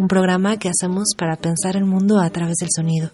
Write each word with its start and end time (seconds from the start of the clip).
un 0.00 0.08
programa 0.08 0.56
que 0.56 0.70
hacemos 0.70 1.08
para 1.14 1.36
pensar 1.36 1.76
el 1.76 1.84
mundo 1.84 2.20
a 2.20 2.30
través 2.30 2.56
del 2.56 2.70
sonido. 2.74 3.10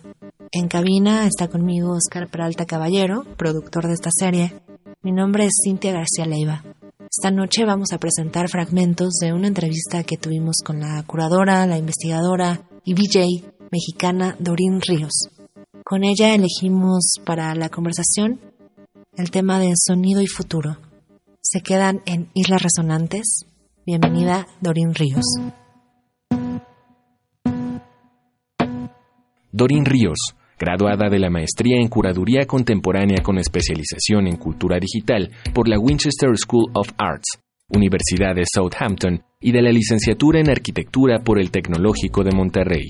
En 0.52 0.68
cabina 0.68 1.27
está 1.27 1.48
conmigo 1.48 1.90
Oscar 1.90 2.28
Peralta 2.28 2.64
Caballero, 2.64 3.24
productor 3.36 3.88
de 3.88 3.94
esta 3.94 4.10
serie. 4.16 4.52
Mi 5.02 5.10
nombre 5.10 5.46
es 5.46 5.54
Cintia 5.64 5.91
García 5.91 6.27
Leiva. 6.27 6.62
Esta 7.10 7.32
noche 7.32 7.64
vamos 7.64 7.92
a 7.92 7.98
presentar 7.98 8.48
fragmentos 8.48 9.14
de 9.20 9.32
una 9.32 9.48
entrevista 9.48 10.04
que 10.04 10.16
tuvimos 10.16 10.58
con 10.64 10.78
la 10.78 11.02
curadora, 11.02 11.66
la 11.66 11.77
investigadora 11.77 12.68
y 12.84 12.94
VJ 12.94 13.42
mexicana 13.72 14.36
Dorín 14.38 14.80
Ríos. 14.80 15.28
Con 15.84 16.05
ella 16.05 16.36
elegimos 16.36 17.16
para 17.24 17.52
la 17.56 17.68
conversación 17.68 18.41
el 19.16 19.32
tema 19.32 19.58
de 19.58 19.72
sonido 19.74 20.22
y 20.22 20.28
futuro. 20.28 20.78
Se 21.42 21.62
quedan 21.62 22.02
en 22.06 22.30
Islas 22.34 22.62
Resonantes. 22.62 23.44
Bienvenida 23.84 24.46
Dorín 24.60 24.94
Ríos. 24.94 25.24
Dorín 29.56 29.87
Ríos, 29.87 30.19
graduada 30.59 31.09
de 31.09 31.19
la 31.19 31.30
maestría 31.30 31.80
en 31.80 31.88
curaduría 31.88 32.44
contemporánea 32.44 33.22
con 33.22 33.39
especialización 33.39 34.27
en 34.27 34.36
cultura 34.36 34.78
digital 34.78 35.30
por 35.55 35.67
la 35.67 35.78
Winchester 35.78 36.28
School 36.36 36.70
of 36.75 36.91
Arts, 36.98 37.41
Universidad 37.70 38.34
de 38.34 38.42
Southampton 38.45 39.22
y 39.41 39.53
de 39.53 39.62
la 39.62 39.70
licenciatura 39.70 40.41
en 40.41 40.50
arquitectura 40.50 41.20
por 41.20 41.39
el 41.39 41.50
Tecnológico 41.50 42.22
de 42.22 42.36
Monterrey. 42.36 42.86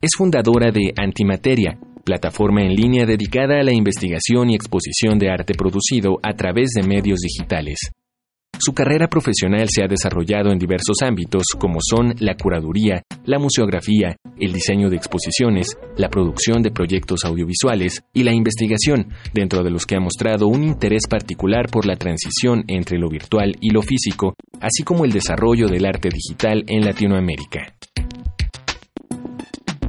Es 0.00 0.10
fundadora 0.16 0.70
de 0.70 0.92
Antimateria, 0.96 1.80
plataforma 2.04 2.62
en 2.62 2.76
línea 2.76 3.04
dedicada 3.04 3.58
a 3.58 3.64
la 3.64 3.74
investigación 3.74 4.50
y 4.50 4.54
exposición 4.54 5.18
de 5.18 5.30
arte 5.30 5.54
producido 5.54 6.20
a 6.22 6.32
través 6.34 6.70
de 6.76 6.86
medios 6.86 7.18
digitales. 7.18 7.90
Su 8.62 8.74
carrera 8.74 9.08
profesional 9.08 9.68
se 9.70 9.82
ha 9.82 9.88
desarrollado 9.88 10.52
en 10.52 10.58
diversos 10.58 10.96
ámbitos 11.02 11.44
como 11.58 11.78
son 11.80 12.14
la 12.18 12.34
curaduría, 12.34 13.02
la 13.24 13.38
museografía, 13.38 14.18
el 14.38 14.52
diseño 14.52 14.90
de 14.90 14.96
exposiciones, 14.96 15.78
la 15.96 16.10
producción 16.10 16.60
de 16.60 16.70
proyectos 16.70 17.24
audiovisuales 17.24 18.04
y 18.12 18.22
la 18.22 18.34
investigación, 18.34 19.14
dentro 19.32 19.62
de 19.62 19.70
los 19.70 19.86
que 19.86 19.96
ha 19.96 20.00
mostrado 20.00 20.46
un 20.46 20.62
interés 20.62 21.06
particular 21.08 21.70
por 21.70 21.86
la 21.86 21.96
transición 21.96 22.64
entre 22.68 22.98
lo 22.98 23.08
virtual 23.08 23.56
y 23.62 23.70
lo 23.70 23.80
físico, 23.80 24.34
así 24.60 24.82
como 24.82 25.06
el 25.06 25.12
desarrollo 25.12 25.66
del 25.66 25.86
arte 25.86 26.10
digital 26.10 26.62
en 26.66 26.84
Latinoamérica. 26.84 27.74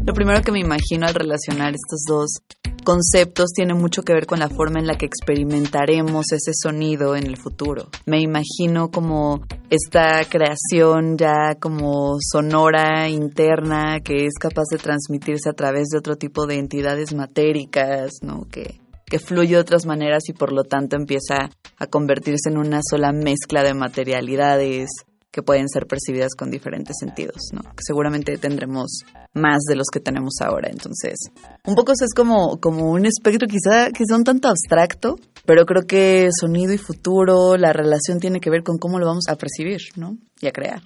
Lo 0.07 0.13
primero 0.13 0.41
que 0.43 0.53
me 0.53 0.61
imagino 0.61 1.07
al 1.07 1.13
relacionar 1.13 1.73
estos 1.73 2.05
dos 2.07 2.39
conceptos 2.83 3.51
tiene 3.53 3.73
mucho 3.73 4.03
que 4.03 4.13
ver 4.13 4.25
con 4.25 4.39
la 4.39 4.49
forma 4.49 4.79
en 4.79 4.87
la 4.87 4.97
que 4.97 5.05
experimentaremos 5.05 6.31
ese 6.31 6.51
sonido 6.53 7.15
en 7.15 7.25
el 7.25 7.37
futuro. 7.37 7.89
Me 8.05 8.21
imagino 8.21 8.89
como 8.89 9.41
esta 9.69 10.23
creación 10.29 11.17
ya 11.17 11.55
como 11.59 12.17
sonora 12.19 13.09
interna 13.09 13.99
que 14.03 14.25
es 14.25 14.33
capaz 14.39 14.65
de 14.71 14.77
transmitirse 14.77 15.49
a 15.49 15.53
través 15.53 15.89
de 15.89 15.97
otro 15.97 16.15
tipo 16.15 16.47
de 16.47 16.55
entidades 16.55 17.13
matéricas, 17.13 18.11
¿no? 18.21 18.45
Que, 18.51 18.79
que 19.05 19.19
fluye 19.19 19.55
de 19.55 19.61
otras 19.61 19.85
maneras 19.85 20.23
y 20.29 20.33
por 20.33 20.51
lo 20.53 20.63
tanto 20.63 20.95
empieza 20.95 21.49
a 21.77 21.87
convertirse 21.87 22.49
en 22.49 22.57
una 22.57 22.81
sola 22.87 23.11
mezcla 23.11 23.63
de 23.63 23.73
materialidades, 23.73 24.89
que 25.31 25.41
pueden 25.41 25.69
ser 25.69 25.87
percibidas 25.87 26.35
con 26.37 26.51
diferentes 26.51 26.97
sentidos, 26.99 27.37
¿no? 27.53 27.61
seguramente 27.79 28.37
tendremos 28.37 29.03
más 29.33 29.61
de 29.67 29.75
los 29.75 29.87
que 29.91 29.99
tenemos 29.99 30.35
ahora. 30.41 30.69
Entonces, 30.69 31.17
un 31.65 31.75
poco 31.75 31.93
es 31.93 32.13
como, 32.15 32.59
como 32.59 32.91
un 32.91 33.05
espectro 33.05 33.47
quizá, 33.47 33.91
quizá 33.91 34.15
un 34.15 34.23
tanto 34.23 34.49
abstracto, 34.49 35.15
pero 35.45 35.65
creo 35.65 35.83
que 35.83 36.29
sonido 36.37 36.73
y 36.73 36.77
futuro, 36.77 37.57
la 37.57 37.73
relación 37.73 38.19
tiene 38.19 38.39
que 38.39 38.49
ver 38.49 38.63
con 38.63 38.77
cómo 38.77 38.99
lo 38.99 39.05
vamos 39.05 39.25
a 39.29 39.35
percibir, 39.35 39.81
¿no? 39.95 40.17
Y 40.41 40.47
a 40.47 40.51
crear. 40.51 40.81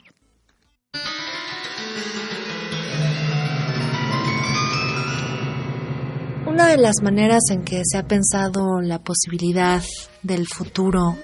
Una 6.47 6.67
de 6.67 6.77
las 6.77 7.01
maneras 7.01 7.41
en 7.49 7.63
que 7.63 7.81
se 7.83 7.97
ha 7.97 8.07
pensado 8.07 8.79
la 8.81 8.99
posibilidad 8.99 9.83
del 10.23 10.47
futuro 10.47 11.17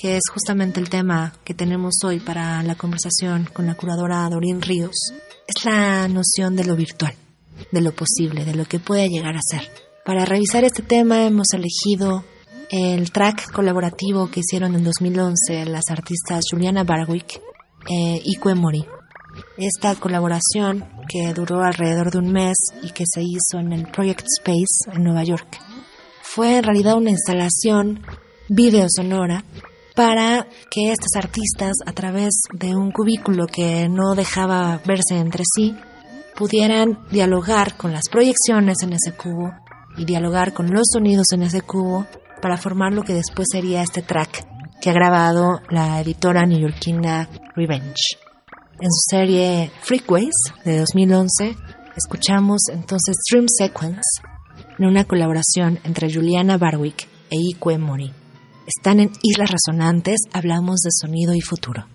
que 0.00 0.16
es 0.16 0.22
justamente 0.32 0.80
el 0.80 0.88
tema 0.88 1.34
que 1.44 1.52
tenemos 1.52 1.92
hoy 2.06 2.20
para 2.20 2.62
la 2.62 2.74
conversación 2.74 3.46
con 3.52 3.66
la 3.66 3.74
curadora 3.74 4.26
Dorín 4.30 4.62
Ríos, 4.62 4.96
es 5.46 5.62
la 5.66 6.08
noción 6.08 6.56
de 6.56 6.64
lo 6.64 6.74
virtual, 6.74 7.12
de 7.70 7.82
lo 7.82 7.92
posible, 7.94 8.46
de 8.46 8.54
lo 8.54 8.64
que 8.64 8.78
puede 8.80 9.10
llegar 9.10 9.36
a 9.36 9.42
ser. 9.42 9.70
Para 10.06 10.24
revisar 10.24 10.64
este 10.64 10.82
tema 10.82 11.26
hemos 11.26 11.48
elegido 11.52 12.24
el 12.70 13.12
track 13.12 13.52
colaborativo 13.52 14.30
que 14.30 14.40
hicieron 14.40 14.74
en 14.74 14.84
2011 14.84 15.66
las 15.66 15.84
artistas 15.90 16.44
Juliana 16.50 16.82
Barwick 16.82 17.38
e 17.86 18.22
Ikue 18.24 18.54
Mori. 18.54 18.86
Esta 19.58 19.94
colaboración, 19.96 20.88
que 21.10 21.34
duró 21.34 21.62
alrededor 21.62 22.10
de 22.10 22.18
un 22.20 22.32
mes 22.32 22.56
y 22.82 22.92
que 22.92 23.04
se 23.06 23.20
hizo 23.20 23.58
en 23.58 23.74
el 23.74 23.86
Project 23.90 24.24
Space 24.38 24.96
en 24.96 25.04
Nueva 25.04 25.24
York, 25.24 25.58
fue 26.22 26.56
en 26.56 26.64
realidad 26.64 26.96
una 26.96 27.10
instalación 27.10 28.02
video 28.48 28.86
sonora 28.88 29.44
para 29.94 30.46
que 30.70 30.92
estas 30.92 31.16
artistas, 31.16 31.72
a 31.86 31.92
través 31.92 32.30
de 32.52 32.76
un 32.76 32.90
cubículo 32.90 33.46
que 33.46 33.88
no 33.88 34.14
dejaba 34.14 34.80
verse 34.86 35.16
entre 35.16 35.44
sí, 35.44 35.76
pudieran 36.36 36.98
dialogar 37.10 37.76
con 37.76 37.92
las 37.92 38.08
proyecciones 38.10 38.78
en 38.82 38.92
ese 38.94 39.12
cubo 39.12 39.52
y 39.96 40.04
dialogar 40.04 40.52
con 40.52 40.70
los 40.70 40.88
sonidos 40.92 41.26
en 41.32 41.42
ese 41.42 41.62
cubo 41.62 42.06
para 42.40 42.56
formar 42.56 42.92
lo 42.92 43.02
que 43.02 43.12
después 43.12 43.48
sería 43.50 43.82
este 43.82 44.02
track 44.02 44.46
que 44.80 44.90
ha 44.90 44.94
grabado 44.94 45.60
la 45.68 46.00
editora 46.00 46.46
neoyorquina 46.46 47.28
Revenge. 47.54 48.16
En 48.80 48.90
su 48.90 49.10
serie 49.10 49.70
Freakways 49.82 50.34
de 50.64 50.78
2011, 50.78 51.54
escuchamos 51.96 52.62
entonces 52.72 53.16
Dream 53.30 53.46
Sequence 53.46 54.22
en 54.78 54.86
una 54.86 55.04
colaboración 55.04 55.78
entre 55.84 56.10
Juliana 56.10 56.56
Barwick 56.56 57.06
e 57.30 57.36
Ikue 57.36 57.76
Mori. 57.76 58.19
Están 58.66 59.00
en 59.00 59.10
Islas 59.22 59.50
resonantes. 59.50 60.20
hablamos 60.32 60.80
de 60.80 60.90
sonido 60.92 61.34
y 61.34 61.40
futuro. 61.40 61.86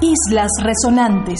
Islas 0.00 0.50
Resonantes. 0.62 1.38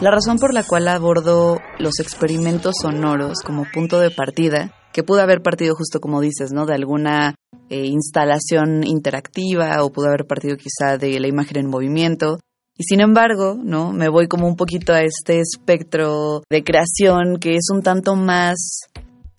La 0.00 0.10
razón 0.10 0.38
por 0.38 0.52
la 0.52 0.62
cual 0.64 0.88
abordo 0.88 1.58
los 1.78 2.00
experimentos 2.00 2.74
sonoros 2.82 3.38
como 3.44 3.64
punto 3.72 3.98
de 4.00 4.10
partida, 4.10 4.74
que 4.92 5.02
pudo 5.02 5.22
haber 5.22 5.40
partido 5.40 5.74
justo 5.74 6.00
como 6.00 6.20
dices, 6.20 6.52
¿no? 6.52 6.66
De 6.66 6.74
alguna 6.74 7.34
eh, 7.70 7.86
instalación 7.86 8.84
interactiva 8.84 9.82
o 9.82 9.90
pudo 9.90 10.08
haber 10.08 10.26
partido 10.26 10.56
quizá 10.56 10.98
de 10.98 11.18
la 11.18 11.28
imagen 11.28 11.58
en 11.58 11.70
movimiento. 11.70 12.38
Y 12.76 12.84
sin 12.84 13.00
embargo, 13.00 13.56
¿no? 13.58 13.92
Me 13.92 14.08
voy 14.08 14.28
como 14.28 14.46
un 14.46 14.56
poquito 14.56 14.92
a 14.92 15.00
este 15.00 15.40
espectro 15.40 16.42
de 16.50 16.62
creación 16.62 17.38
que 17.40 17.54
es 17.54 17.68
un 17.72 17.82
tanto 17.82 18.16
más 18.16 18.80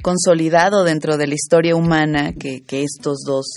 consolidado 0.05 0.83
dentro 0.83 1.17
de 1.17 1.25
la 1.25 1.33
historia 1.33 1.75
humana 1.75 2.31
que, 2.33 2.61
estos 2.69 3.23
dos 3.25 3.47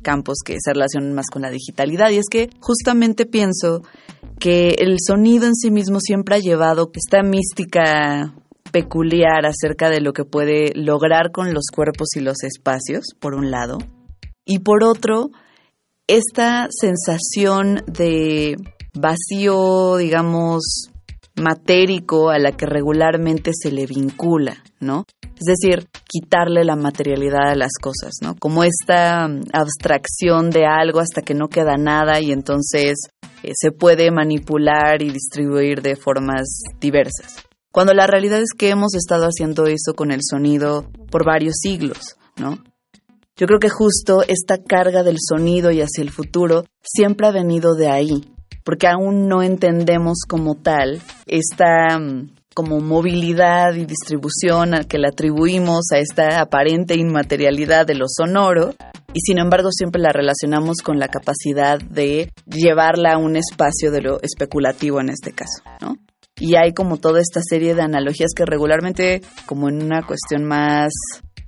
campos 0.00 0.38
que 0.42 0.56
se 0.58 0.72
relacionan 0.72 1.12
más 1.12 1.26
con 1.30 1.42
la 1.42 1.50
digitalidad. 1.50 2.08
Y 2.08 2.16
es 2.16 2.24
que 2.30 2.48
justamente 2.58 3.26
pienso 3.26 3.82
que 4.38 4.76
el 4.78 4.96
sonido 5.06 5.46
en 5.46 5.54
sí 5.54 5.70
mismo 5.70 6.00
siempre 6.00 6.36
ha 6.36 6.38
llevado 6.38 6.90
esta 6.94 7.22
mística 7.22 8.34
peculiar 8.72 9.44
acerca 9.44 9.90
de 9.90 10.00
lo 10.00 10.14
que 10.14 10.24
puede 10.24 10.72
lograr 10.74 11.32
con 11.32 11.52
los 11.52 11.66
cuerpos 11.70 12.08
y 12.16 12.20
los 12.20 12.44
espacios, 12.44 13.04
por 13.20 13.34
un 13.34 13.50
lado, 13.50 13.76
y 14.46 14.60
por 14.60 14.84
otro, 14.84 15.28
esta 16.06 16.68
sensación 16.70 17.82
de 17.86 18.56
vacío, 18.94 19.98
digamos, 19.98 20.88
matérico 21.36 22.30
a 22.30 22.38
la 22.38 22.52
que 22.52 22.64
regularmente 22.64 23.50
se 23.52 23.70
le 23.70 23.84
vincula, 23.84 24.62
¿no? 24.80 25.04
Es 25.40 25.46
decir, 25.46 25.88
quitarle 26.06 26.64
la 26.64 26.76
materialidad 26.76 27.48
a 27.48 27.54
las 27.54 27.72
cosas, 27.80 28.12
¿no? 28.20 28.36
Como 28.38 28.62
esta 28.62 29.24
abstracción 29.54 30.50
de 30.50 30.66
algo 30.66 31.00
hasta 31.00 31.22
que 31.22 31.32
no 31.32 31.48
queda 31.48 31.78
nada 31.78 32.20
y 32.20 32.30
entonces 32.30 32.98
eh, 33.42 33.52
se 33.54 33.72
puede 33.72 34.10
manipular 34.10 35.00
y 35.00 35.10
distribuir 35.10 35.80
de 35.80 35.96
formas 35.96 36.46
diversas. 36.78 37.36
Cuando 37.72 37.94
la 37.94 38.06
realidad 38.06 38.42
es 38.42 38.52
que 38.52 38.68
hemos 38.68 38.94
estado 38.94 39.24
haciendo 39.24 39.64
eso 39.64 39.94
con 39.94 40.10
el 40.10 40.20
sonido 40.22 40.90
por 41.10 41.24
varios 41.24 41.54
siglos, 41.62 42.16
¿no? 42.36 42.58
Yo 43.34 43.46
creo 43.46 43.60
que 43.60 43.70
justo 43.70 44.22
esta 44.28 44.58
carga 44.62 45.02
del 45.02 45.16
sonido 45.18 45.70
y 45.70 45.80
hacia 45.80 46.02
el 46.02 46.10
futuro 46.10 46.64
siempre 46.82 47.26
ha 47.26 47.30
venido 47.30 47.74
de 47.74 47.88
ahí, 47.88 48.34
porque 48.62 48.88
aún 48.88 49.26
no 49.26 49.42
entendemos 49.42 50.18
como 50.28 50.56
tal 50.56 51.00
esta 51.26 51.98
mm, 51.98 52.28
como 52.60 52.78
movilidad 52.78 53.72
y 53.72 53.86
distribución 53.86 54.74
al 54.74 54.86
que 54.86 54.98
le 54.98 55.08
atribuimos 55.08 55.92
a 55.94 55.98
esta 55.98 56.42
aparente 56.42 56.94
inmaterialidad 56.94 57.86
de 57.86 57.94
lo 57.94 58.04
sonoro 58.06 58.74
y 59.14 59.20
sin 59.20 59.38
embargo 59.38 59.70
siempre 59.72 60.02
la 60.02 60.12
relacionamos 60.12 60.82
con 60.84 60.98
la 60.98 61.08
capacidad 61.08 61.78
de 61.80 62.30
llevarla 62.44 63.14
a 63.14 63.18
un 63.18 63.36
espacio 63.36 63.90
de 63.90 64.02
lo 64.02 64.20
especulativo 64.20 65.00
en 65.00 65.08
este 65.08 65.32
caso, 65.32 65.62
¿no? 65.80 65.96
Y 66.38 66.56
hay 66.56 66.74
como 66.74 66.98
toda 66.98 67.22
esta 67.22 67.40
serie 67.42 67.74
de 67.74 67.80
analogías 67.80 68.32
que 68.36 68.44
regularmente, 68.44 69.22
como 69.46 69.70
en 69.70 69.82
una 69.82 70.02
cuestión 70.02 70.44
más 70.44 70.92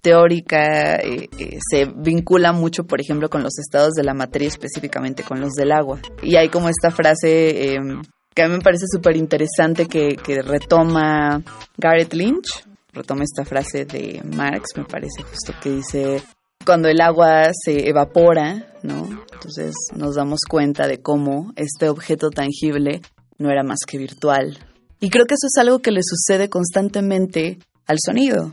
teórica, 0.00 0.96
eh, 0.96 1.28
eh, 1.38 1.58
se 1.70 1.92
vincula 1.94 2.54
mucho, 2.54 2.84
por 2.84 3.02
ejemplo, 3.02 3.28
con 3.28 3.42
los 3.42 3.58
estados 3.58 3.92
de 3.92 4.02
la 4.02 4.14
materia, 4.14 4.48
específicamente 4.48 5.24
con 5.24 5.40
los 5.42 5.52
del 5.52 5.72
agua. 5.72 6.00
Y 6.22 6.36
hay 6.36 6.48
como 6.48 6.70
esta 6.70 6.90
frase 6.90 7.74
em, 7.74 8.00
que 8.34 8.42
a 8.42 8.48
mí 8.48 8.54
me 8.54 8.62
parece 8.62 8.86
súper 8.90 9.16
interesante 9.16 9.86
que, 9.86 10.16
que 10.16 10.42
retoma 10.42 11.42
Garrett 11.76 12.14
Lynch, 12.14 12.64
retoma 12.92 13.24
esta 13.24 13.44
frase 13.44 13.84
de 13.84 14.22
Marx, 14.24 14.70
me 14.76 14.84
parece 14.84 15.22
justo 15.22 15.52
que 15.62 15.70
dice, 15.70 16.22
cuando 16.64 16.88
el 16.88 17.00
agua 17.00 17.50
se 17.64 17.88
evapora, 17.88 18.74
¿no? 18.82 19.08
Entonces 19.32 19.74
nos 19.96 20.14
damos 20.14 20.40
cuenta 20.48 20.86
de 20.86 21.00
cómo 21.00 21.52
este 21.56 21.88
objeto 21.88 22.30
tangible 22.30 23.02
no 23.38 23.50
era 23.50 23.62
más 23.62 23.80
que 23.86 23.98
virtual. 23.98 24.58
Y 25.00 25.10
creo 25.10 25.26
que 25.26 25.34
eso 25.34 25.46
es 25.46 25.60
algo 25.60 25.80
que 25.80 25.90
le 25.90 26.00
sucede 26.02 26.48
constantemente 26.48 27.58
al 27.86 27.98
sonido. 28.04 28.52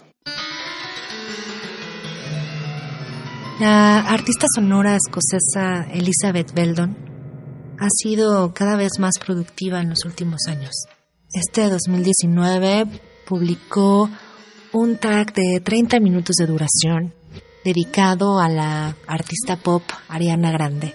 La 3.60 4.00
artista 4.00 4.48
sonora 4.54 4.96
escocesa 4.96 5.86
Elizabeth 5.92 6.54
Beldon 6.54 7.09
ha 7.80 7.88
sido 7.90 8.54
cada 8.54 8.76
vez 8.76 9.00
más 9.00 9.14
productiva 9.24 9.80
en 9.80 9.90
los 9.90 10.04
últimos 10.06 10.42
años. 10.48 10.72
Este 11.32 11.70
2019 11.70 12.86
publicó 13.26 14.10
un 14.74 14.98
track 14.98 15.34
de 15.34 15.62
30 15.62 16.00
minutos 16.00 16.36
de 16.36 16.46
duración 16.46 17.14
dedicado 17.64 18.40
a 18.40 18.50
la 18.50 18.96
artista 19.08 19.56
pop 19.56 19.84
Ariana 20.10 20.52
Grande, 20.52 20.94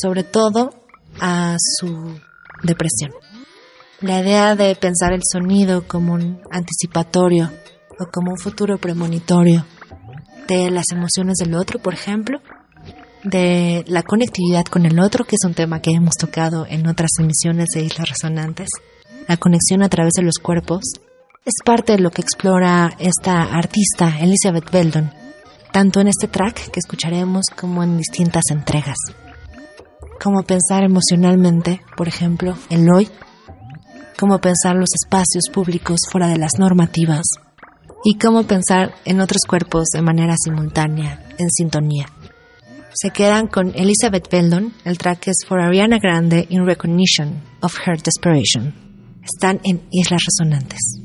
sobre 0.00 0.24
todo 0.24 0.70
a 1.20 1.56
su 1.58 2.18
depresión. 2.62 3.12
La 4.00 4.20
idea 4.20 4.56
de 4.56 4.74
pensar 4.74 5.12
el 5.12 5.22
sonido 5.22 5.86
como 5.86 6.14
un 6.14 6.40
anticipatorio 6.50 7.50
o 8.00 8.06
como 8.10 8.32
un 8.32 8.38
futuro 8.38 8.78
premonitorio 8.78 9.64
de 10.48 10.70
las 10.70 10.86
emociones 10.90 11.36
del 11.38 11.54
otro, 11.54 11.78
por 11.78 11.94
ejemplo, 11.94 12.40
de 13.24 13.84
la 13.86 14.02
conectividad 14.02 14.64
con 14.64 14.86
el 14.86 14.98
otro, 14.98 15.24
que 15.24 15.36
es 15.36 15.46
un 15.46 15.54
tema 15.54 15.80
que 15.80 15.92
hemos 15.92 16.14
tocado 16.14 16.66
en 16.68 16.86
otras 16.86 17.10
emisiones 17.18 17.68
de 17.74 17.84
Islas 17.84 18.08
Resonantes, 18.08 18.68
la 19.28 19.36
conexión 19.36 19.82
a 19.82 19.88
través 19.88 20.12
de 20.14 20.22
los 20.22 20.38
cuerpos, 20.42 20.82
es 21.44 21.54
parte 21.64 21.92
de 21.92 21.98
lo 21.98 22.10
que 22.10 22.22
explora 22.22 22.94
esta 22.98 23.42
artista, 23.42 24.18
Elizabeth 24.20 24.70
Beldon, 24.70 25.12
tanto 25.72 26.00
en 26.00 26.08
este 26.08 26.28
track 26.28 26.70
que 26.70 26.80
escucharemos 26.80 27.46
como 27.56 27.82
en 27.82 27.96
distintas 27.96 28.44
entregas. 28.50 28.96
Cómo 30.22 30.42
pensar 30.44 30.84
emocionalmente, 30.84 31.80
por 31.96 32.06
ejemplo, 32.06 32.56
el 32.70 32.88
hoy, 32.92 33.08
cómo 34.18 34.38
pensar 34.38 34.76
los 34.76 34.90
espacios 34.94 35.44
públicos 35.52 35.98
fuera 36.10 36.28
de 36.28 36.38
las 36.38 36.58
normativas 36.58 37.24
y 38.04 38.18
cómo 38.18 38.44
pensar 38.44 38.94
en 39.04 39.20
otros 39.20 39.42
cuerpos 39.48 39.86
de 39.92 40.02
manera 40.02 40.36
simultánea, 40.36 41.24
en 41.38 41.50
sintonía. 41.50 42.06
Se 42.94 43.10
quedan 43.10 43.46
con 43.46 43.72
Elizabeth 43.74 44.30
Beldon, 44.30 44.74
el 44.84 44.98
track 44.98 45.28
es 45.28 45.46
For 45.46 45.60
Ariana 45.60 45.98
Grande 45.98 46.46
in 46.50 46.66
Recognition 46.66 47.42
of 47.62 47.74
Her 47.86 47.96
Desperation. 48.02 48.74
Están 49.24 49.60
en 49.64 49.80
Islas 49.90 50.20
Resonantes. 50.26 51.01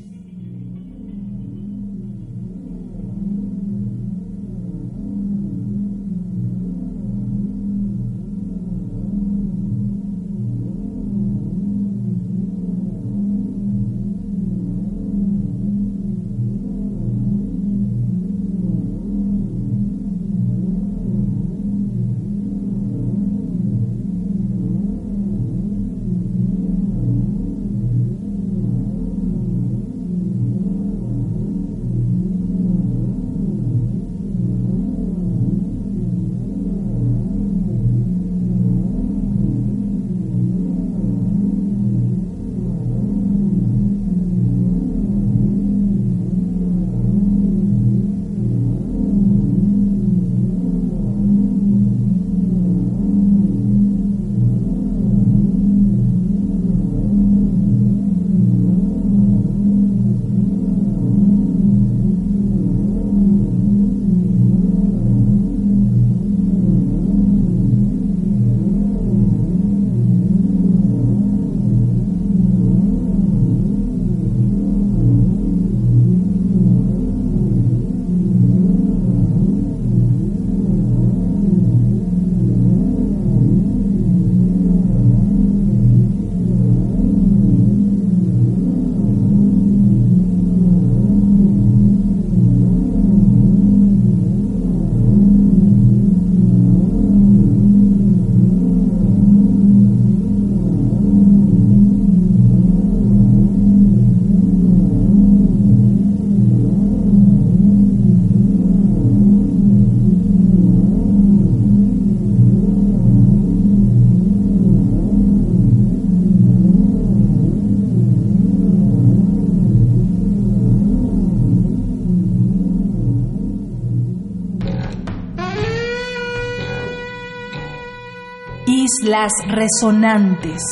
Islas 128.88 129.32
Resonantes. 129.46 130.62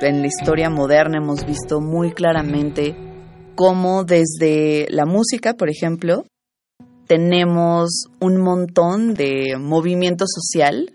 En 0.00 0.20
la 0.20 0.26
historia 0.26 0.68
moderna 0.68 1.18
hemos 1.18 1.46
visto 1.46 1.80
muy 1.80 2.12
claramente 2.12 2.96
cómo 3.54 4.02
desde 4.02 4.88
la 4.90 5.06
música, 5.06 5.54
por 5.54 5.70
ejemplo, 5.70 6.24
tenemos 7.06 8.06
un 8.20 8.38
montón 8.38 9.14
de 9.14 9.56
movimiento 9.60 10.24
social 10.26 10.90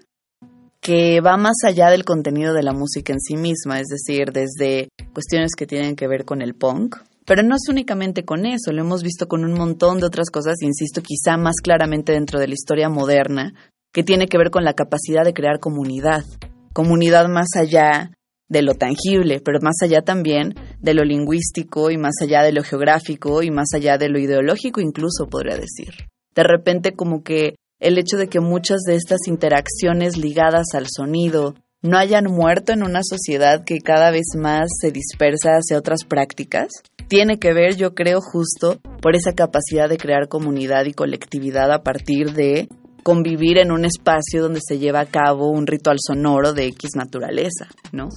que 0.82 1.22
va 1.22 1.38
más 1.38 1.56
allá 1.63 1.89
del 1.91 2.03
contenido 2.03 2.53
de 2.53 2.63
la 2.63 2.74
música 2.74 3.13
en 3.13 3.22
sí 3.22 3.38
misma, 3.38 3.79
es 3.79 3.88
decir, 3.88 4.34
desde 4.34 4.89
cuestiones 5.13 5.51
que 5.58 5.68
tienen 5.68 5.96
que 5.96 6.08
ver 6.08 6.25
con 6.25 6.41
el 6.41 6.53
punk, 6.53 6.98
pero 7.29 7.43
no 7.43 7.53
es 7.53 7.69
únicamente 7.69 8.25
con 8.25 8.48
eso, 8.48 8.71
lo 8.71 8.81
hemos 8.81 9.03
visto 9.03 9.27
con 9.27 9.45
un 9.45 9.53
montón 9.53 10.00
de 10.00 10.07
otras 10.07 10.31
cosas, 10.31 10.55
insisto, 10.63 11.03
quizá 11.03 11.38
más 11.38 11.57
claramente 11.62 12.12
dentro 12.12 12.39
de 12.39 12.48
la 12.48 12.55
historia 12.55 12.89
moderna, 12.89 13.53
que 13.93 14.03
tiene 14.03 14.25
que 14.25 14.39
ver 14.39 14.50
con 14.50 14.63
la 14.63 14.74
capacidad 14.74 15.24
de 15.24 15.36
crear 15.36 15.59
comunidad, 15.59 16.25
comunidad 16.74 17.27
más 17.27 17.50
allá 17.55 18.13
de 18.48 18.63
lo 18.63 18.74
tangible, 18.74 19.41
pero 19.45 19.59
más 19.62 19.75
allá 19.83 20.01
también 20.01 20.55
de 20.79 20.95
lo 20.95 21.03
lingüístico 21.03 21.91
y 21.91 22.00
más 22.00 22.15
allá 22.19 22.41
de 22.41 22.51
lo 22.51 22.63
geográfico 22.63 23.43
y 23.43 23.51
más 23.51 23.75
allá 23.75 24.00
de 24.00 24.09
lo 24.09 24.17
ideológico 24.17 24.81
incluso 24.81 25.27
podría 25.27 25.55
decir. 25.55 26.07
De 26.33 26.41
repente 26.41 26.93
como 26.93 27.21
que 27.21 27.53
el 27.79 28.00
hecho 28.00 28.17
de 28.17 28.27
que 28.27 28.39
muchas 28.39 28.79
de 28.88 28.95
estas 28.95 29.27
interacciones 29.27 30.17
ligadas 30.17 30.69
al 30.74 30.88
sonido 30.89 31.53
no 31.83 32.00
hayan 32.00 32.25
muerto 32.25 32.74
en 32.74 32.81
una 32.81 33.01
sociedad 33.03 33.63
que 33.63 33.81
cada 33.81 34.09
vez 34.09 34.29
más 34.36 34.67
se 34.81 34.89
dispersa 34.89 35.51
hacia 35.51 35.77
otras 35.77 36.03
prácticas, 36.03 36.69
tiene 37.09 37.39
que 37.39 37.53
ver, 37.53 37.75
yo 37.75 37.95
creo, 37.95 38.21
justo 38.21 38.79
por 39.01 39.15
esa 39.15 39.33
capacidad 39.33 39.89
de 39.89 39.97
crear 39.97 40.29
comunidad 40.29 40.85
y 40.85 40.93
colectividad 40.93 41.71
a 41.71 41.81
partir 41.81 42.33
de 42.33 42.69
convivir 43.03 43.57
en 43.57 43.71
un 43.71 43.83
espacio 43.83 44.43
donde 44.43 44.59
se 44.65 44.77
lleva 44.77 44.99
a 44.99 45.05
cabo 45.05 45.49
un 45.49 45.65
ritual 45.65 45.97
sonoro 45.99 46.53
de 46.53 46.67
X 46.67 46.91
naturaleza, 46.95 47.67
¿no? 47.91 48.09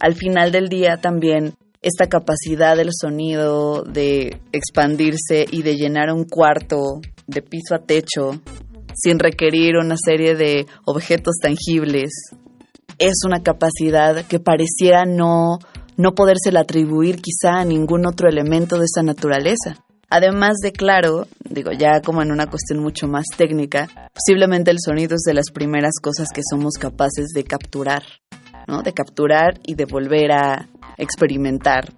Al 0.00 0.14
final 0.14 0.50
del 0.50 0.68
día 0.68 0.96
también 0.96 1.54
esta 1.80 2.08
capacidad 2.08 2.76
del 2.76 2.90
sonido 2.92 3.84
de 3.84 4.40
expandirse 4.52 5.46
y 5.50 5.62
de 5.62 5.76
llenar 5.76 6.12
un 6.12 6.24
cuarto 6.24 7.00
de 7.26 7.42
piso 7.42 7.74
a 7.74 7.84
techo 7.84 8.40
sin 8.94 9.18
requerir 9.18 9.76
una 9.76 9.96
serie 9.96 10.34
de 10.34 10.66
objetos 10.84 11.36
tangibles 11.40 12.10
es 13.02 13.24
una 13.26 13.42
capacidad 13.42 14.24
que 14.26 14.38
pareciera 14.38 15.04
no 15.04 15.58
no 15.96 16.14
podérsela 16.14 16.60
atribuir 16.60 17.20
quizá 17.20 17.60
a 17.60 17.64
ningún 17.64 18.06
otro 18.06 18.28
elemento 18.28 18.78
de 18.78 18.84
esa 18.84 19.02
naturaleza. 19.02 19.84
Además 20.08 20.58
de, 20.62 20.72
claro, 20.72 21.26
digo 21.48 21.70
ya 21.72 22.00
como 22.00 22.22
en 22.22 22.30
una 22.30 22.46
cuestión 22.46 22.80
mucho 22.80 23.08
más 23.08 23.24
técnica, 23.36 23.88
posiblemente 24.14 24.70
el 24.70 24.78
sonido 24.78 25.14
es 25.16 25.22
de 25.22 25.34
las 25.34 25.50
primeras 25.50 25.94
cosas 26.02 26.28
que 26.34 26.42
somos 26.48 26.74
capaces 26.78 27.28
de 27.34 27.44
capturar, 27.44 28.02
¿no? 28.68 28.82
De 28.82 28.92
capturar 28.92 29.58
y 29.64 29.74
de 29.74 29.84
volver 29.84 30.32
a 30.32 30.68
experimentar. 30.98 31.92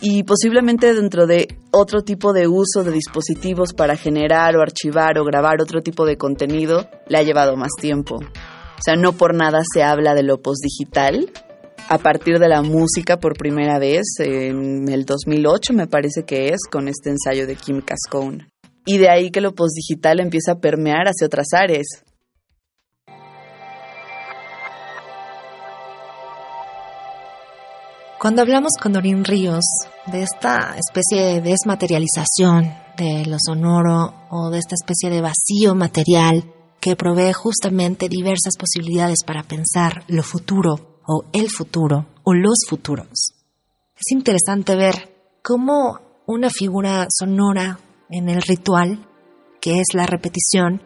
Y 0.00 0.22
posiblemente 0.22 0.94
dentro 0.94 1.26
de 1.26 1.48
otro 1.72 2.02
tipo 2.02 2.32
de 2.32 2.46
uso 2.46 2.84
de 2.84 2.92
dispositivos 2.92 3.72
para 3.74 3.96
generar 3.96 4.56
o 4.56 4.62
archivar 4.62 5.18
o 5.18 5.24
grabar 5.24 5.60
otro 5.60 5.80
tipo 5.80 6.06
de 6.06 6.16
contenido, 6.16 6.88
le 7.08 7.18
ha 7.18 7.22
llevado 7.22 7.56
más 7.56 7.72
tiempo. 7.80 8.20
O 8.78 8.80
sea, 8.82 8.94
no 8.94 9.12
por 9.12 9.34
nada 9.34 9.60
se 9.72 9.82
habla 9.82 10.14
de 10.14 10.22
lo 10.22 10.40
postdigital, 10.40 11.32
a 11.88 11.98
partir 11.98 12.38
de 12.38 12.48
la 12.48 12.62
música 12.62 13.18
por 13.18 13.36
primera 13.36 13.78
vez 13.78 14.04
en 14.18 14.88
el 14.88 15.04
2008 15.04 15.72
me 15.72 15.86
parece 15.86 16.24
que 16.24 16.48
es 16.48 16.60
con 16.70 16.86
este 16.86 17.10
ensayo 17.10 17.46
de 17.46 17.56
Kim 17.56 17.80
Cascone. 17.80 18.48
Y 18.84 18.98
de 18.98 19.10
ahí 19.10 19.30
que 19.30 19.40
lo 19.40 19.54
postdigital 19.54 20.20
empieza 20.20 20.52
a 20.52 20.60
permear 20.60 21.06
hacia 21.06 21.26
otras 21.26 21.46
áreas. 21.54 21.86
Cuando 28.20 28.42
hablamos 28.42 28.72
con 28.80 28.92
Dorín 28.92 29.24
Ríos 29.24 29.64
de 30.06 30.22
esta 30.22 30.76
especie 30.76 31.22
de 31.22 31.40
desmaterialización 31.40 32.74
de 32.96 33.24
lo 33.26 33.36
sonoro 33.38 34.12
o 34.30 34.50
de 34.50 34.58
esta 34.58 34.74
especie 34.74 35.08
de 35.08 35.20
vacío 35.20 35.74
material 35.74 36.44
que 36.80 36.96
provee 36.96 37.32
justamente 37.32 38.08
diversas 38.08 38.54
posibilidades 38.58 39.18
para 39.26 39.42
pensar 39.42 40.04
lo 40.08 40.22
futuro 40.22 41.00
o 41.06 41.24
el 41.32 41.50
futuro 41.50 42.06
o 42.24 42.34
los 42.34 42.58
futuros. 42.68 43.34
Es 43.96 44.12
interesante 44.12 44.76
ver 44.76 45.38
cómo 45.42 46.00
una 46.26 46.50
figura 46.50 47.06
sonora 47.10 47.80
en 48.10 48.28
el 48.28 48.42
ritual, 48.42 49.06
que 49.60 49.80
es 49.80 49.86
la 49.94 50.06
repetición, 50.06 50.82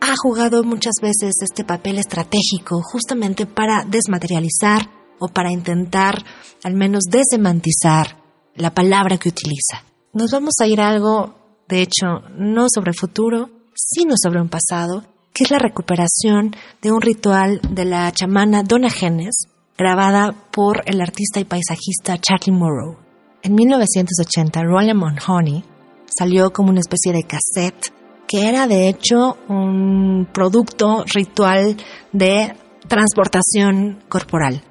ha 0.00 0.14
jugado 0.20 0.64
muchas 0.64 0.94
veces 1.00 1.34
este 1.40 1.64
papel 1.64 1.98
estratégico 1.98 2.82
justamente 2.82 3.46
para 3.46 3.84
desmaterializar 3.84 4.90
o 5.20 5.28
para 5.28 5.52
intentar 5.52 6.24
al 6.64 6.74
menos 6.74 7.04
desemantizar 7.04 8.20
la 8.56 8.74
palabra 8.74 9.18
que 9.18 9.28
utiliza. 9.28 9.84
Nos 10.12 10.32
vamos 10.32 10.54
a 10.60 10.66
ir 10.66 10.80
a 10.80 10.88
algo, 10.88 11.36
de 11.68 11.82
hecho, 11.82 12.20
no 12.36 12.66
sobre 12.68 12.92
futuro, 12.92 13.50
sino 13.74 14.14
sobre 14.20 14.40
un 14.40 14.48
pasado, 14.48 15.04
que 15.32 15.44
es 15.44 15.50
la 15.50 15.58
recuperación 15.58 16.54
de 16.80 16.92
un 16.92 17.00
ritual 17.00 17.60
de 17.70 17.84
la 17.84 18.10
chamana 18.12 18.62
Donna 18.62 18.90
Genes, 18.90 19.48
grabada 19.76 20.34
por 20.50 20.82
el 20.86 21.00
artista 21.00 21.40
y 21.40 21.44
paisajista 21.44 22.18
Charlie 22.18 22.56
Morrow. 22.56 22.98
En 23.42 23.54
1980, 23.54 24.62
Rolling 24.62 25.18
Honey 25.26 25.64
salió 26.06 26.52
como 26.52 26.70
una 26.70 26.80
especie 26.80 27.12
de 27.12 27.24
cassette 27.24 27.92
que 28.28 28.48
era 28.48 28.66
de 28.66 28.88
hecho 28.88 29.36
un 29.48 30.26
producto 30.32 31.04
ritual 31.12 31.76
de 32.12 32.54
transportación 32.88 34.02
corporal. 34.08 34.62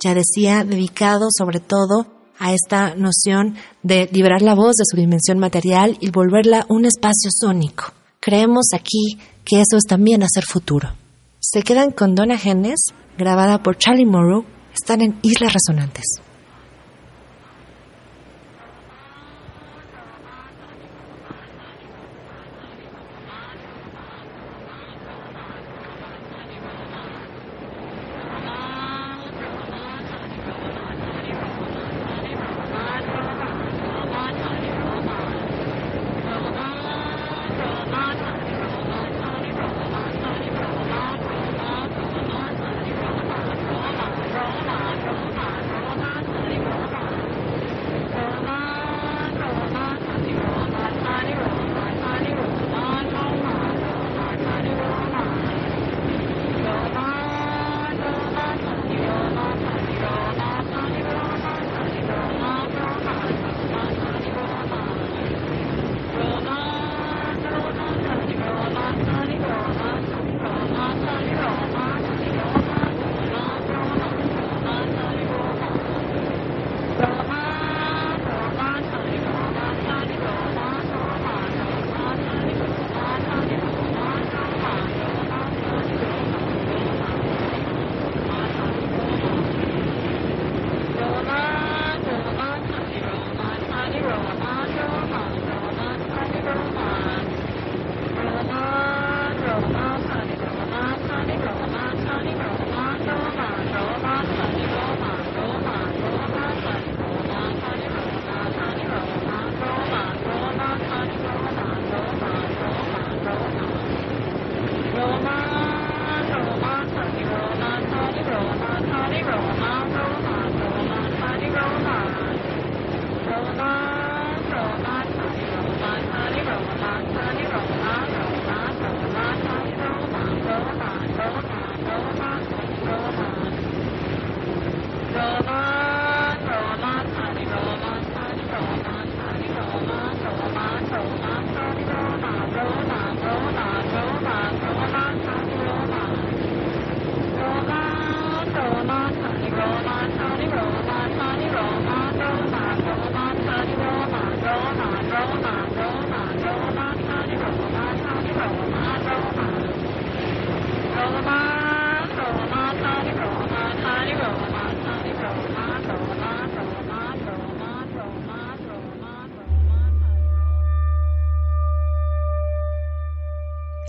Ya 0.00 0.14
decía, 0.14 0.62
dedicado 0.62 1.26
sobre 1.36 1.58
todo 1.58 2.06
a 2.38 2.52
esta 2.52 2.94
noción 2.94 3.56
de 3.82 4.08
liberar 4.12 4.42
la 4.42 4.54
voz 4.54 4.76
de 4.76 4.84
su 4.84 4.96
dimensión 4.96 5.38
material 5.38 5.96
y 6.00 6.10
volverla 6.10 6.64
un 6.68 6.84
espacio 6.84 7.30
sónico. 7.32 7.92
Creemos 8.20 8.66
aquí 8.74 9.18
que 9.44 9.60
eso 9.60 9.76
es 9.76 9.84
también 9.88 10.22
hacer 10.22 10.44
futuro. 10.44 10.94
Se 11.40 11.62
quedan 11.62 11.92
con 11.92 12.14
Donna 12.14 12.36
Genes, 12.36 12.80
grabada 13.16 13.62
por 13.62 13.78
Charlie 13.78 14.04
Morrow, 14.04 14.44
están 14.74 15.00
en 15.02 15.18
Islas 15.22 15.52
Resonantes. 15.52 16.04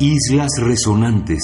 Islas 0.02 0.52
Resonantes. 0.62 1.42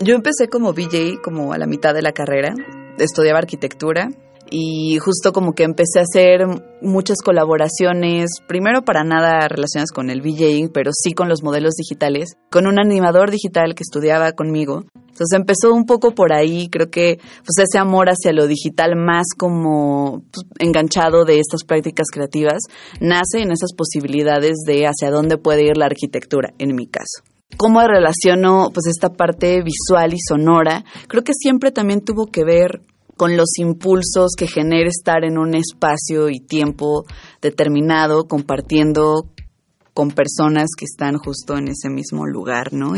Yo 0.00 0.16
empecé 0.16 0.48
como 0.48 0.72
VJ 0.72 1.20
como 1.22 1.52
a 1.52 1.58
la 1.58 1.66
mitad 1.66 1.94
de 1.94 2.02
la 2.02 2.10
carrera, 2.10 2.52
estudiaba 2.98 3.38
arquitectura 3.38 4.08
y 4.50 4.98
justo 4.98 5.32
como 5.32 5.54
que 5.54 5.64
empecé 5.64 5.98
a 5.98 6.02
hacer 6.02 6.46
muchas 6.80 7.18
colaboraciones, 7.24 8.30
primero 8.46 8.82
para 8.82 9.04
nada 9.04 9.48
relacionadas 9.48 9.90
con 9.90 10.10
el 10.10 10.20
VJing, 10.20 10.70
pero 10.72 10.90
sí 10.92 11.12
con 11.12 11.28
los 11.28 11.42
modelos 11.42 11.74
digitales, 11.74 12.36
con 12.50 12.66
un 12.66 12.78
animador 12.78 13.30
digital 13.30 13.74
que 13.74 13.82
estudiaba 13.82 14.32
conmigo. 14.32 14.84
Entonces 14.94 15.32
empezó 15.38 15.72
un 15.72 15.86
poco 15.86 16.14
por 16.14 16.32
ahí, 16.32 16.68
creo 16.68 16.90
que 16.90 17.16
pues 17.16 17.66
ese 17.66 17.78
amor 17.78 18.08
hacia 18.08 18.32
lo 18.32 18.46
digital 18.46 18.96
más 18.96 19.26
como 19.36 20.22
pues, 20.30 20.46
enganchado 20.58 21.24
de 21.24 21.38
estas 21.38 21.64
prácticas 21.64 22.08
creativas 22.12 22.58
nace 23.00 23.40
en 23.40 23.50
esas 23.50 23.72
posibilidades 23.74 24.56
de 24.66 24.86
hacia 24.86 25.10
dónde 25.10 25.38
puede 25.38 25.64
ir 25.64 25.78
la 25.78 25.86
arquitectura, 25.86 26.52
en 26.58 26.74
mi 26.74 26.86
caso 26.86 27.22
cómo 27.56 27.80
relaciono 27.86 28.70
pues 28.74 28.86
esta 28.86 29.10
parte 29.10 29.62
visual 29.62 30.12
y 30.12 30.18
sonora, 30.18 30.84
creo 31.08 31.22
que 31.22 31.32
siempre 31.32 31.70
también 31.70 32.02
tuvo 32.02 32.26
que 32.26 32.44
ver 32.44 32.82
con 33.16 33.36
los 33.36 33.58
impulsos 33.58 34.32
que 34.36 34.46
genera 34.46 34.88
estar 34.88 35.24
en 35.24 35.38
un 35.38 35.54
espacio 35.54 36.28
y 36.28 36.40
tiempo 36.40 37.04
determinado 37.40 38.24
compartiendo 38.24 39.30
con 39.94 40.10
personas 40.10 40.68
que 40.76 40.84
están 40.84 41.16
justo 41.16 41.56
en 41.56 41.68
ese 41.68 41.88
mismo 41.88 42.26
lugar, 42.26 42.74
¿no? 42.74 42.92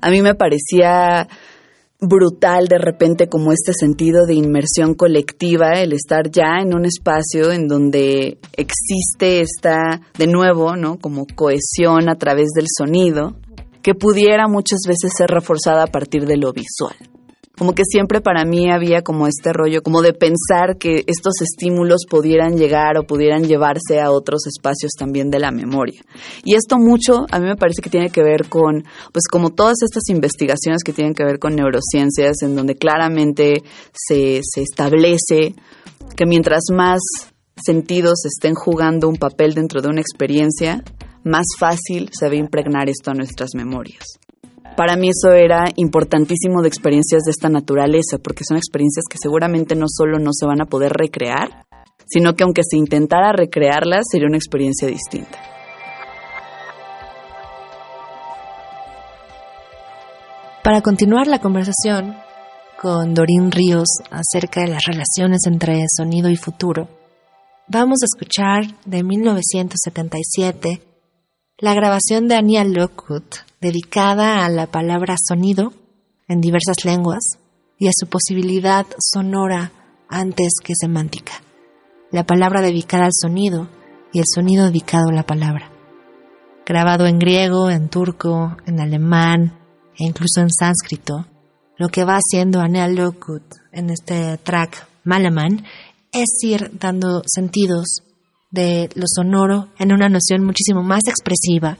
A 0.00 0.10
mí 0.10 0.22
me 0.22 0.34
parecía 0.36 1.28
brutal 2.00 2.66
de 2.68 2.78
repente 2.78 3.28
como 3.28 3.52
este 3.52 3.72
sentido 3.74 4.26
de 4.26 4.34
inmersión 4.34 4.94
colectiva, 4.94 5.72
el 5.72 5.92
estar 5.92 6.30
ya 6.30 6.60
en 6.62 6.74
un 6.74 6.86
espacio 6.86 7.52
en 7.52 7.66
donde 7.66 8.38
existe 8.56 9.40
esta, 9.40 10.00
de 10.16 10.26
nuevo, 10.26 10.76
¿no? 10.76 10.98
Como 10.98 11.26
cohesión 11.26 12.08
a 12.08 12.14
través 12.14 12.50
del 12.54 12.66
sonido, 12.68 13.36
que 13.82 13.94
pudiera 13.94 14.46
muchas 14.48 14.80
veces 14.86 15.12
ser 15.16 15.28
reforzada 15.28 15.84
a 15.84 15.88
partir 15.88 16.26
de 16.26 16.36
lo 16.36 16.52
visual. 16.52 16.96
Como 17.60 17.74
que 17.74 17.82
siempre 17.84 18.22
para 18.22 18.46
mí 18.46 18.72
había 18.72 19.02
como 19.02 19.26
este 19.26 19.52
rollo, 19.52 19.82
como 19.82 20.00
de 20.00 20.14
pensar 20.14 20.78
que 20.78 21.04
estos 21.06 21.42
estímulos 21.42 22.06
pudieran 22.08 22.56
llegar 22.56 22.96
o 22.96 23.06
pudieran 23.06 23.44
llevarse 23.44 24.00
a 24.00 24.12
otros 24.12 24.46
espacios 24.46 24.92
también 24.98 25.30
de 25.30 25.40
la 25.40 25.50
memoria. 25.50 26.00
Y 26.42 26.54
esto 26.54 26.78
mucho 26.78 27.26
a 27.30 27.38
mí 27.38 27.44
me 27.44 27.56
parece 27.56 27.82
que 27.82 27.90
tiene 27.90 28.08
que 28.08 28.22
ver 28.22 28.48
con, 28.48 28.84
pues 29.12 29.24
como 29.30 29.50
todas 29.50 29.82
estas 29.82 30.04
investigaciones 30.08 30.82
que 30.82 30.94
tienen 30.94 31.12
que 31.12 31.22
ver 31.22 31.38
con 31.38 31.54
neurociencias, 31.54 32.40
en 32.40 32.56
donde 32.56 32.76
claramente 32.76 33.62
se, 33.92 34.40
se 34.42 34.62
establece 34.62 35.54
que 36.16 36.24
mientras 36.24 36.62
más 36.72 37.00
sentidos 37.62 38.24
estén 38.24 38.54
jugando 38.54 39.06
un 39.06 39.16
papel 39.16 39.52
dentro 39.52 39.82
de 39.82 39.88
una 39.88 40.00
experiencia, 40.00 40.82
más 41.24 41.44
fácil 41.58 42.08
se 42.10 42.30
ve 42.30 42.36
impregnar 42.36 42.88
esto 42.88 43.10
a 43.10 43.14
nuestras 43.14 43.50
memorias. 43.54 44.06
Para 44.80 44.96
mí 44.96 45.10
eso 45.10 45.34
era 45.34 45.66
importantísimo 45.76 46.62
de 46.62 46.68
experiencias 46.68 47.24
de 47.24 47.32
esta 47.32 47.50
naturaleza, 47.50 48.16
porque 48.16 48.44
son 48.48 48.56
experiencias 48.56 49.04
que 49.10 49.18
seguramente 49.20 49.76
no 49.76 49.84
solo 49.86 50.18
no 50.18 50.30
se 50.32 50.46
van 50.46 50.62
a 50.62 50.64
poder 50.64 50.94
recrear, 50.94 51.66
sino 52.06 52.32
que 52.32 52.44
aunque 52.44 52.62
se 52.64 52.78
intentara 52.78 53.30
recrearlas, 53.32 54.06
sería 54.10 54.28
una 54.28 54.38
experiencia 54.38 54.88
distinta. 54.88 55.38
Para 60.64 60.80
continuar 60.80 61.26
la 61.26 61.40
conversación 61.40 62.16
con 62.80 63.12
Dorín 63.12 63.52
Ríos 63.52 63.88
acerca 64.10 64.62
de 64.62 64.68
las 64.68 64.84
relaciones 64.86 65.40
entre 65.44 65.84
sonido 65.94 66.30
y 66.30 66.36
futuro, 66.36 66.88
vamos 67.68 67.98
a 68.00 68.06
escuchar 68.06 68.64
de 68.86 69.02
1977 69.02 70.80
la 71.58 71.74
grabación 71.74 72.28
de 72.28 72.36
Anya 72.36 72.64
Lockwood, 72.64 73.49
dedicada 73.60 74.44
a 74.44 74.48
la 74.48 74.66
palabra 74.66 75.16
sonido 75.22 75.72
en 76.28 76.40
diversas 76.40 76.84
lenguas 76.84 77.38
y 77.78 77.88
a 77.88 77.92
su 77.94 78.06
posibilidad 78.06 78.86
sonora 78.98 79.72
antes 80.08 80.54
que 80.64 80.72
semántica. 80.74 81.32
La 82.10 82.24
palabra 82.24 82.62
dedicada 82.62 83.04
al 83.04 83.12
sonido 83.12 83.68
y 84.12 84.18
el 84.18 84.24
sonido 84.26 84.66
dedicado 84.66 85.10
a 85.10 85.14
la 85.14 85.24
palabra. 85.24 85.70
Grabado 86.64 87.06
en 87.06 87.18
griego, 87.18 87.70
en 87.70 87.88
turco, 87.88 88.56
en 88.66 88.80
alemán 88.80 89.58
e 89.98 90.04
incluso 90.04 90.40
en 90.40 90.50
sánscrito, 90.50 91.26
lo 91.76 91.88
que 91.88 92.04
va 92.04 92.16
haciendo 92.16 92.60
Anya 92.60 92.88
Lockwood 92.88 93.42
en 93.72 93.90
este 93.90 94.38
track 94.38 94.86
Malaman 95.04 95.64
es 96.12 96.28
ir 96.42 96.70
dando 96.78 97.22
sentidos 97.26 98.02
de 98.50 98.88
lo 98.94 99.04
sonoro 99.06 99.68
en 99.78 99.92
una 99.92 100.08
noción 100.08 100.44
muchísimo 100.44 100.82
más 100.82 101.02
expresiva 101.06 101.78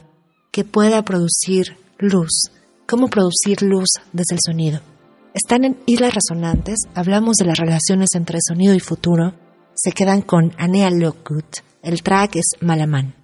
que 0.51 0.65
pueda 0.65 1.03
producir 1.03 1.77
luz. 1.99 2.51
¿Cómo 2.87 3.09
producir 3.09 3.63
luz 3.63 3.89
desde 4.13 4.35
el 4.35 4.41
sonido? 4.45 4.81
Están 5.33 5.65
en 5.65 5.79
Islas 5.87 6.15
Resonantes, 6.15 6.81
hablamos 6.95 7.37
de 7.37 7.45
las 7.45 7.59
relaciones 7.59 8.09
entre 8.15 8.39
sonido 8.47 8.75
y 8.75 8.81
futuro, 8.81 9.35
se 9.75 9.93
quedan 9.93 10.23
con 10.23 10.53
Anea 10.59 10.91
Lockwood. 10.91 11.45
El 11.83 12.03
track 12.03 12.37
es 12.37 12.47
Malaman. 12.61 13.20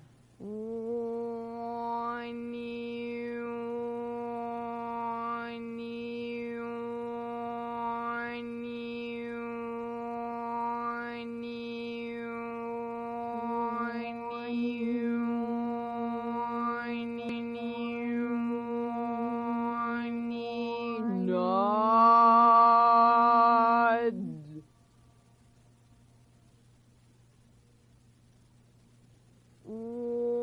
Ooh. 29.76 30.35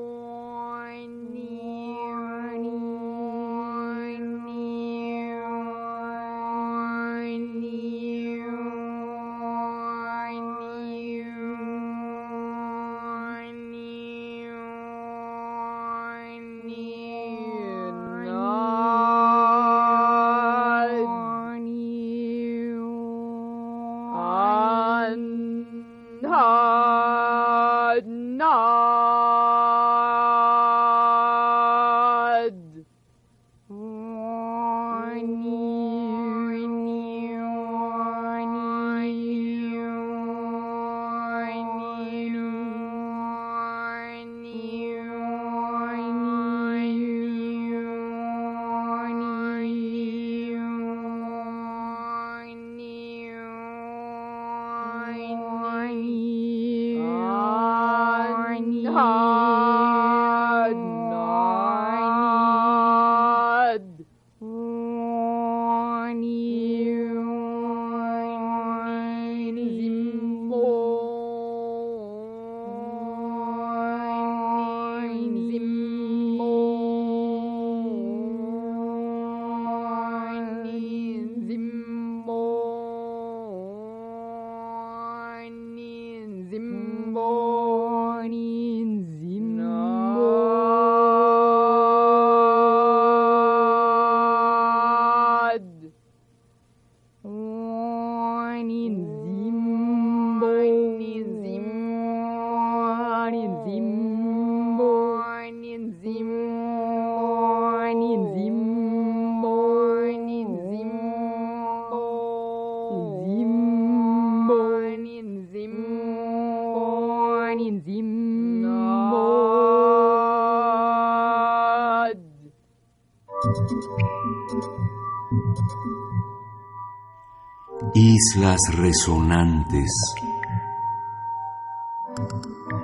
Islas 128.04 128.60
resonantes. 128.74 129.90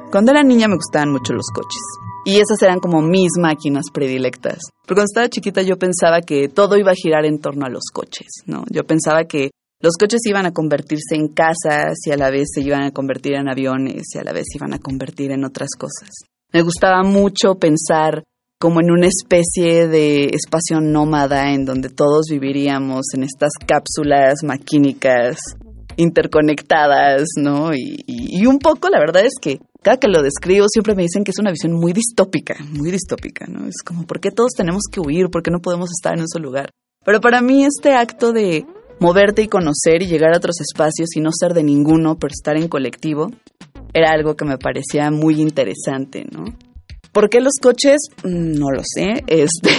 Cuando 0.10 0.32
era 0.32 0.44
niña 0.44 0.70
me 0.70 0.76
gustaban 0.76 1.12
mucho 1.12 1.34
los 1.34 1.48
coches. 1.54 1.82
Y 2.24 2.40
esas 2.40 2.62
eran 2.62 2.80
como 2.80 3.02
mis 3.02 3.32
máquinas 3.38 3.88
predilectas. 3.94 4.60
Pero 4.86 4.96
cuando 4.96 5.10
estaba 5.12 5.28
chiquita 5.28 5.62
yo 5.62 5.78
pensaba 5.78 6.22
que 6.22 6.48
todo 6.48 6.78
iba 6.78 6.92
a 6.92 6.96
girar 6.96 7.26
en 7.26 7.40
torno 7.40 7.66
a 7.66 7.70
los 7.70 7.88
coches, 7.92 8.28
¿no? 8.46 8.64
Yo 8.70 8.86
pensaba 8.86 9.26
que 9.26 9.52
los 9.82 9.98
coches 9.98 10.22
iban 10.26 10.46
a 10.46 10.54
convertirse 10.54 11.16
en 11.16 11.28
casas 11.28 11.98
y 12.06 12.12
a 12.12 12.16
la 12.16 12.30
vez 12.30 12.48
se 12.54 12.62
iban 12.62 12.84
a 12.84 12.92
convertir 12.92 13.34
en 13.34 13.50
aviones 13.50 14.16
y 14.16 14.20
a 14.20 14.24
la 14.24 14.32
vez 14.32 14.46
se 14.50 14.58
iban 14.58 14.74
a 14.74 14.80
convertir 14.80 15.32
en 15.32 15.44
otras 15.44 15.72
cosas. 15.78 16.12
Me 16.54 16.62
gustaba 16.62 17.04
mucho 17.04 17.56
pensar 17.56 18.24
como 18.60 18.82
en 18.82 18.92
una 18.92 19.08
especie 19.08 19.88
de 19.88 20.26
espacio 20.34 20.82
nómada 20.82 21.54
en 21.54 21.64
donde 21.64 21.90
todos 21.90 22.26
viviríamos 22.30 23.06
en 23.16 23.24
estas 23.24 23.54
cápsulas 23.66 24.44
maquínicas 24.44 25.40
interconectadas, 25.96 27.24
¿no? 27.38 27.74
Y, 27.74 28.04
y, 28.06 28.46
un 28.46 28.60
poco, 28.60 28.90
la 28.90 29.00
verdad 29.00 29.26
es 29.26 29.34
que 29.42 29.60
cada 29.82 29.98
que 29.98 30.10
lo 30.10 30.22
describo 30.22 30.66
siempre 30.70 30.94
me 30.94 31.04
dicen 31.04 31.24
que 31.24 31.32
es 31.32 31.40
una 31.40 31.52
visión 31.52 31.74
muy 31.74 31.94
distópica, 31.94 32.56
muy 32.72 32.92
distópica, 32.92 33.48
¿no? 33.48 33.66
Es 33.66 33.82
como, 33.82 34.06
¿por 34.06 34.20
qué 34.20 34.32
todos 34.32 34.52
tenemos 34.52 34.84
que 34.92 35.00
huir? 35.00 35.30
¿Por 35.30 35.42
qué 35.42 35.52
no 35.52 35.62
podemos 35.62 35.90
estar 35.92 36.14
en 36.14 36.22
un 36.22 36.28
solo 36.28 36.46
lugar? 36.46 36.70
Pero 37.06 37.22
para 37.22 37.42
mí 37.42 37.66
este 37.66 37.94
acto 37.94 38.34
de 38.34 38.66
moverte 39.00 39.42
y 39.42 39.48
conocer 39.48 40.02
y 40.02 40.08
llegar 40.08 40.34
a 40.34 40.38
otros 40.38 40.60
espacios 40.60 41.16
y 41.16 41.22
no 41.22 41.30
ser 41.32 41.54
de 41.54 41.64
ninguno, 41.64 42.18
pero 42.18 42.34
estar 42.34 42.58
en 42.58 42.68
colectivo, 42.68 43.32
era 43.94 44.12
algo 44.12 44.36
que 44.36 44.46
me 44.46 44.58
parecía 44.58 45.10
muy 45.12 45.42
interesante, 45.42 46.26
¿no? 46.30 46.44
¿Por 47.12 47.30
qué 47.30 47.42
los 47.42 47.54
coches? 47.62 47.98
Mm, 48.24 48.54
no 48.60 48.70
lo 48.72 48.82
sé, 48.84 49.24
este, 49.28 49.72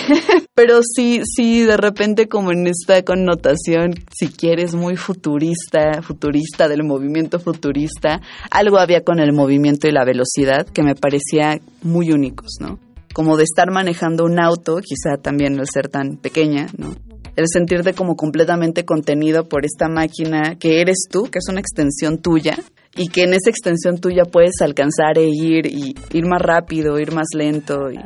pero 0.54 0.80
sí, 0.82 1.20
sí, 1.24 1.62
de 1.62 1.76
repente 1.76 2.28
como 2.28 2.52
en 2.52 2.66
esta 2.66 3.02
connotación, 3.02 3.94
si 4.12 4.28
quieres, 4.28 4.74
muy 4.74 4.96
futurista, 4.96 6.02
futurista 6.02 6.68
del 6.68 6.84
movimiento 6.84 7.38
futurista, 7.38 8.20
algo 8.50 8.78
había 8.78 9.02
con 9.04 9.20
el 9.20 9.32
movimiento 9.32 9.88
y 9.88 9.92
la 9.92 10.04
velocidad 10.04 10.66
que 10.66 10.82
me 10.82 10.94
parecía 10.94 11.60
muy 11.82 12.10
únicos, 12.10 12.56
¿no? 12.60 12.78
Como 13.12 13.36
de 13.36 13.44
estar 13.44 13.70
manejando 13.70 14.24
un 14.24 14.40
auto, 14.40 14.76
quizá 14.76 15.16
también 15.20 15.58
el 15.58 15.66
ser 15.72 15.88
tan 15.88 16.16
pequeña, 16.16 16.66
¿no? 16.76 16.94
El 17.36 17.46
sentirte 17.48 17.94
como 17.94 18.16
completamente 18.16 18.84
contenido 18.84 19.48
por 19.48 19.64
esta 19.64 19.88
máquina 19.88 20.56
que 20.58 20.80
eres 20.80 21.06
tú, 21.10 21.24
que 21.24 21.38
es 21.38 21.48
una 21.48 21.60
extensión 21.60 22.18
tuya, 22.18 22.58
y 23.00 23.08
que 23.08 23.22
en 23.22 23.32
esa 23.32 23.48
extensión 23.48 23.98
tuya 23.98 24.24
puedes 24.30 24.60
alcanzar 24.60 25.16
e 25.16 25.26
ir 25.26 25.64
y 25.64 25.94
ir 26.12 26.26
más 26.26 26.42
rápido, 26.42 26.98
ir 26.98 27.12
más 27.12 27.28
lento 27.34 27.90
y 27.90 27.98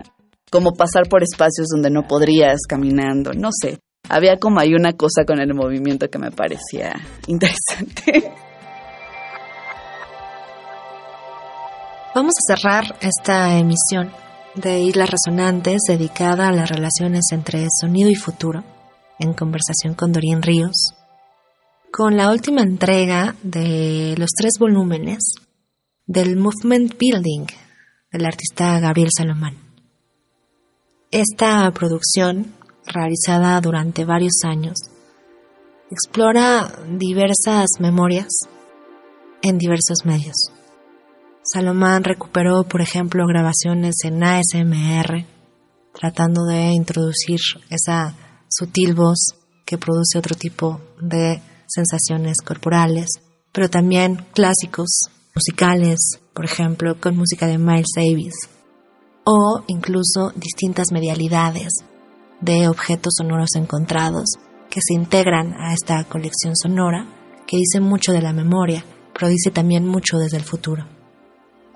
como 0.52 0.72
pasar 0.72 1.08
por 1.08 1.24
espacios 1.24 1.66
donde 1.66 1.90
no 1.90 2.06
podrías 2.06 2.60
caminando, 2.68 3.32
no 3.32 3.48
sé. 3.50 3.80
Había 4.08 4.36
como 4.36 4.60
hay 4.60 4.72
una 4.72 4.92
cosa 4.92 5.24
con 5.26 5.40
el 5.40 5.52
movimiento 5.52 6.08
que 6.08 6.18
me 6.20 6.30
parecía 6.30 6.94
interesante. 7.26 8.32
Vamos 12.14 12.34
a 12.38 12.54
cerrar 12.54 12.96
esta 13.00 13.58
emisión 13.58 14.12
de 14.54 14.78
Islas 14.78 15.10
Resonantes 15.10 15.82
dedicada 15.88 16.46
a 16.46 16.52
las 16.52 16.70
relaciones 16.70 17.24
entre 17.32 17.66
sonido 17.80 18.10
y 18.10 18.14
futuro 18.14 18.62
en 19.18 19.32
conversación 19.32 19.94
con 19.94 20.12
Doreen 20.12 20.40
Ríos 20.40 20.94
con 21.96 22.16
la 22.16 22.32
última 22.32 22.62
entrega 22.62 23.36
de 23.44 24.16
los 24.18 24.30
tres 24.36 24.54
volúmenes 24.58 25.34
del 26.04 26.36
Movement 26.36 26.98
Building 26.98 27.46
del 28.10 28.26
artista 28.26 28.80
Gabriel 28.80 29.10
Salomán. 29.16 29.54
Esta 31.12 31.70
producción, 31.70 32.52
realizada 32.84 33.60
durante 33.60 34.04
varios 34.04 34.42
años, 34.42 34.74
explora 35.88 36.68
diversas 36.98 37.68
memorias 37.78 38.32
en 39.42 39.56
diversos 39.56 39.98
medios. 40.04 40.50
Salomán 41.44 42.02
recuperó, 42.02 42.64
por 42.64 42.80
ejemplo, 42.80 43.24
grabaciones 43.24 43.94
en 44.02 44.20
ASMR, 44.24 45.26
tratando 45.96 46.44
de 46.44 46.72
introducir 46.72 47.38
esa 47.70 48.16
sutil 48.48 48.94
voz 48.94 49.36
que 49.64 49.78
produce 49.78 50.18
otro 50.18 50.34
tipo 50.34 50.80
de 51.00 51.40
sensaciones 51.74 52.36
corporales, 52.44 53.08
pero 53.52 53.68
también 53.68 54.24
clásicos 54.32 55.08
musicales, 55.34 56.20
por 56.32 56.44
ejemplo, 56.44 57.00
con 57.00 57.16
música 57.16 57.46
de 57.46 57.58
Miles 57.58 57.86
Davis, 57.96 58.34
o 59.24 59.62
incluso 59.66 60.32
distintas 60.36 60.86
medialidades 60.92 61.84
de 62.40 62.68
objetos 62.68 63.14
sonoros 63.16 63.54
encontrados 63.56 64.24
que 64.70 64.80
se 64.82 64.94
integran 64.94 65.54
a 65.54 65.72
esta 65.72 66.04
colección 66.04 66.54
sonora 66.56 67.06
que 67.46 67.56
dice 67.56 67.80
mucho 67.80 68.12
de 68.12 68.22
la 68.22 68.32
memoria, 68.32 68.84
pero 69.12 69.28
dice 69.28 69.50
también 69.50 69.86
mucho 69.86 70.18
desde 70.18 70.36
el 70.36 70.44
futuro. 70.44 70.86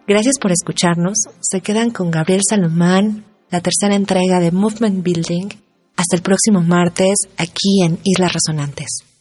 Gracias 0.06 0.38
por 0.40 0.52
escucharnos. 0.52 1.18
Se 1.40 1.61
quedan 1.61 1.90
con 1.90 2.11
Gabriel 2.11 2.40
Salomán, 2.48 3.24
la 3.50 3.61
tercera 3.61 3.94
entrega 3.94 4.40
de 4.40 4.50
Movement 4.50 5.04
Building. 5.04 5.48
Hasta 5.96 6.16
el 6.16 6.22
próximo 6.22 6.62
martes 6.62 7.18
aquí 7.37 7.82
en 7.82 7.98
Islas 8.04 8.32
Resonantes. 8.32 9.07